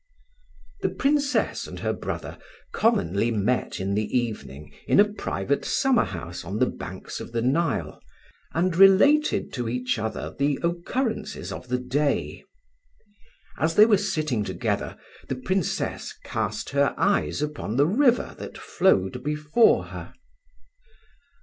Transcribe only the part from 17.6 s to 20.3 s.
the river that flowed before her.